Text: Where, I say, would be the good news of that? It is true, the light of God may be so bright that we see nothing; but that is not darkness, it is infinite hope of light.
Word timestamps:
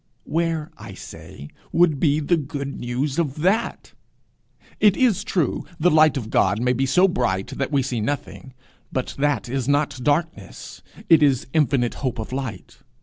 Where, 0.23 0.71
I 0.79 0.95
say, 0.95 1.49
would 1.71 1.99
be 1.99 2.19
the 2.19 2.35
good 2.35 2.79
news 2.79 3.19
of 3.19 3.43
that? 3.43 3.93
It 4.79 4.97
is 4.97 5.23
true, 5.23 5.63
the 5.79 5.91
light 5.91 6.17
of 6.17 6.31
God 6.31 6.59
may 6.59 6.73
be 6.73 6.87
so 6.87 7.07
bright 7.07 7.49
that 7.49 7.71
we 7.71 7.83
see 7.83 8.01
nothing; 8.01 8.55
but 8.91 9.13
that 9.19 9.47
is 9.47 9.67
not 9.67 9.99
darkness, 10.01 10.81
it 11.07 11.21
is 11.21 11.45
infinite 11.53 11.93
hope 12.01 12.17
of 12.17 12.33
light. 12.33 12.79